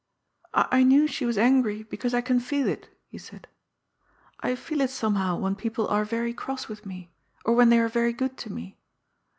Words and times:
"I 0.55 0.81
knew 0.81 1.05
she 1.05 1.27
was 1.27 1.37
angry, 1.37 1.83
because 1.83 2.15
I 2.15 2.21
can 2.21 2.39
feel 2.39 2.67
it," 2.67 2.89
he 3.07 3.19
said? 3.19 3.47
*' 3.95 4.09
I 4.39 4.55
feel 4.55 4.81
it 4.81 4.89
somehow, 4.89 5.37
when 5.37 5.55
people 5.55 5.87
are 5.89 6.03
very 6.05 6.33
cross 6.33 6.67
with 6.67 6.87
me, 6.87 7.11
or 7.45 7.53
when 7.53 7.69
they 7.69 7.77
are 7.77 7.87
very 7.87 8.11
good 8.13 8.35
to 8.39 8.51
me. 8.51 8.79